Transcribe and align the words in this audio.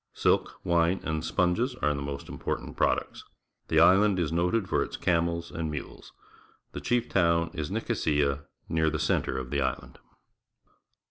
Silk, 0.15 0.59
wine, 0.63 0.99
and 1.03 1.23
sponges 1.23 1.75
are 1.75 1.93
the 1.93 2.01
most 2.01 2.27
important 2.27 2.75
products. 2.75 3.23
The 3.67 3.79
island 3.79 4.17
is 4.17 4.31
noted 4.31 4.67
for 4.67 4.81
its 4.81 4.97
camels 4.97 5.51
and 5.51 5.69
mules. 5.69 6.11
The 6.71 6.81
chief 6.81 7.07
town 7.07 7.51
is 7.53 7.69
Nicosia, 7.69 8.45
near 8.67 8.89
the 8.89 8.97
centre 8.97 9.37
of 9.37 9.51
the 9.51 9.61
island. 9.61 9.99